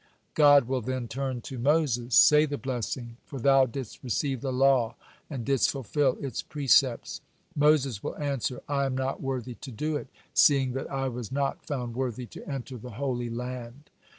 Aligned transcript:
God 0.33 0.67
will 0.67 0.81
then 0.81 1.07
turn 1.07 1.41
to 1.41 1.59
Moses: 1.59 2.15
"Say 2.15 2.47
the 2.47 2.57
blessing, 2.57 3.17
for 3.23 3.37
thou 3.37 3.67
didst 3.67 4.03
receive 4.03 4.41
the 4.41 4.51
law 4.51 4.95
and 5.29 5.45
didst 5.45 5.69
fulfil 5.69 6.17
its 6.19 6.41
precepts." 6.41 7.21
Moses 7.55 8.01
will 8.01 8.17
answer: 8.17 8.61
"I 8.67 8.87
am 8.87 8.97
not 8.97 9.21
worthy 9.21 9.53
to 9.53 9.69
do 9.69 9.97
it, 9.97 10.07
seeing 10.33 10.71
that 10.73 10.89
I 10.91 11.07
was 11.07 11.31
not 11.31 11.63
found 11.63 11.93
worthy 11.93 12.25
to 12.25 12.49
enter 12.51 12.77
the 12.79 12.93
Holy 12.97 13.29
Land." 13.29 13.91